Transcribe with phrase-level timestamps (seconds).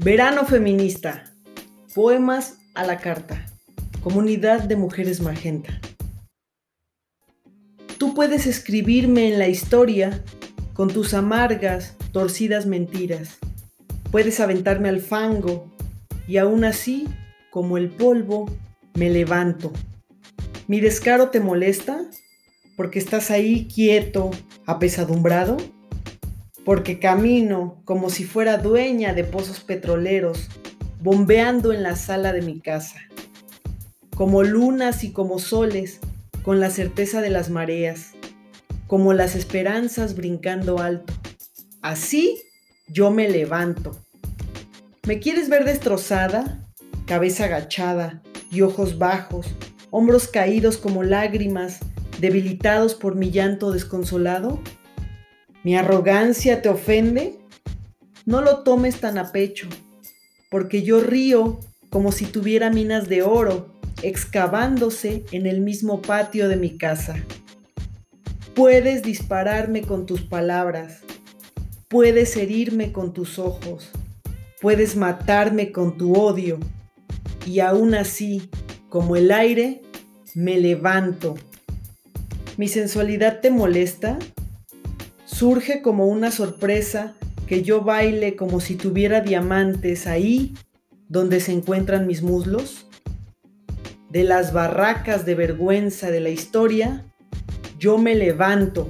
[0.00, 1.24] Verano feminista.
[1.92, 3.46] Poemas a la carta.
[4.00, 5.80] Comunidad de mujeres magenta.
[7.98, 10.22] Tú puedes escribirme en la historia
[10.72, 13.38] con tus amargas, torcidas mentiras.
[14.12, 15.68] Puedes aventarme al fango
[16.28, 17.08] y aún así,
[17.50, 18.48] como el polvo,
[18.94, 19.72] me levanto.
[20.68, 22.08] ¿Mi descaro te molesta?
[22.76, 24.30] ¿Porque estás ahí quieto,
[24.64, 25.56] apesadumbrado?
[26.68, 30.48] Porque camino como si fuera dueña de pozos petroleros,
[31.00, 32.98] bombeando en la sala de mi casa,
[34.14, 35.98] como lunas y como soles,
[36.42, 38.10] con la certeza de las mareas,
[38.86, 41.14] como las esperanzas brincando alto.
[41.80, 42.38] Así
[42.86, 43.96] yo me levanto.
[45.06, 46.68] ¿Me quieres ver destrozada?
[47.06, 49.46] Cabeza agachada y ojos bajos,
[49.88, 51.78] hombros caídos como lágrimas,
[52.20, 54.60] debilitados por mi llanto desconsolado?
[55.64, 57.36] ¿Mi arrogancia te ofende?
[58.24, 59.68] No lo tomes tan a pecho,
[60.50, 61.60] porque yo río
[61.90, 67.16] como si tuviera minas de oro excavándose en el mismo patio de mi casa.
[68.54, 71.00] Puedes dispararme con tus palabras,
[71.88, 73.90] puedes herirme con tus ojos,
[74.60, 76.58] puedes matarme con tu odio,
[77.46, 78.50] y aún así,
[78.88, 79.82] como el aire,
[80.34, 81.36] me levanto.
[82.56, 84.18] ¿Mi sensualidad te molesta?
[85.28, 87.14] Surge como una sorpresa
[87.46, 90.54] que yo baile como si tuviera diamantes ahí
[91.08, 92.86] donde se encuentran mis muslos?
[94.10, 97.04] De las barracas de vergüenza de la historia,
[97.78, 98.88] yo me levanto.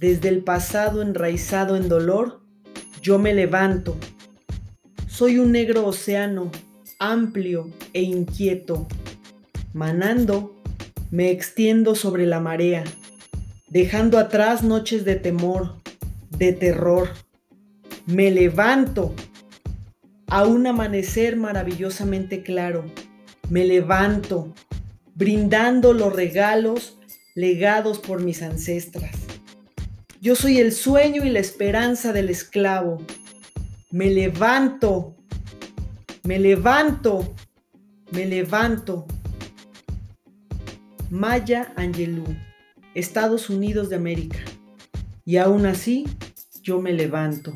[0.00, 2.42] Desde el pasado enraizado en dolor,
[3.00, 3.96] yo me levanto.
[5.08, 6.50] Soy un negro océano,
[6.98, 8.86] amplio e inquieto.
[9.72, 10.62] Manando,
[11.10, 12.84] me extiendo sobre la marea
[13.72, 15.76] dejando atrás noches de temor,
[16.28, 17.08] de terror.
[18.04, 19.14] Me levanto
[20.26, 22.84] a un amanecer maravillosamente claro.
[23.48, 24.52] Me levanto
[25.14, 26.98] brindando los regalos
[27.34, 29.16] legados por mis ancestras.
[30.20, 33.02] Yo soy el sueño y la esperanza del esclavo.
[33.90, 35.16] Me levanto,
[36.24, 37.34] me levanto,
[38.10, 39.06] me levanto.
[41.08, 42.51] Maya Angelou
[42.94, 44.38] Estados Unidos de América.
[45.24, 46.06] Y aún así,
[46.62, 47.52] yo me levanto.